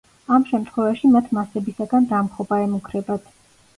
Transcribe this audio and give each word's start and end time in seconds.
ამ 0.35 0.45
შემთხვევაში 0.51 1.11
მათ 1.15 1.29
მასებისაგან 1.39 2.09
დამხობა 2.15 2.63
ემუქრებათ. 2.67 3.29